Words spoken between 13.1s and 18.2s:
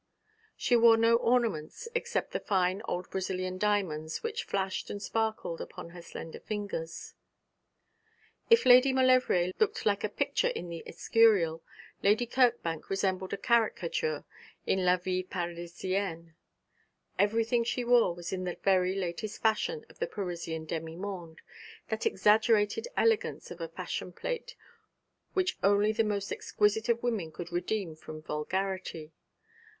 a caricature in La Vie Parisienne. Everything she wore